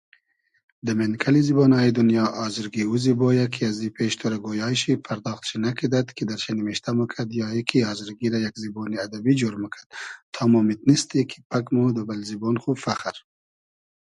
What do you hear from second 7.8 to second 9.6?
آزرگی رۂ یئگ زیبۉنی ادئبی جۉر